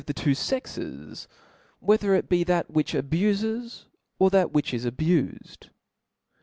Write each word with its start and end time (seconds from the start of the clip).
the 0.07 0.15
two 0.15 0.31
fexe^, 0.31 1.27
^whether 1.79 2.17
it 2.17 2.27
bfe 2.27 2.43
that 2.43 2.71
which 2.71 2.93
sfbufes, 2.93 3.85
of 4.19 4.31
that 4.31 4.51
which 4.51 4.71
1$ 4.71 4.89
.abufed. 4.89 5.69